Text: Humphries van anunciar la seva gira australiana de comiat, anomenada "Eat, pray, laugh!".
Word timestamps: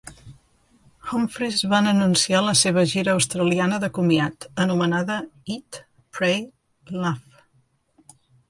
Humphries 1.09 1.59
van 1.73 1.89
anunciar 1.91 2.39
la 2.45 2.55
seva 2.63 2.85
gira 2.93 3.13
australiana 3.19 3.79
de 3.83 3.91
comiat, 3.99 4.49
anomenada 4.65 5.21
"Eat, 5.57 5.81
pray, 6.19 6.45
laugh!". 7.05 7.43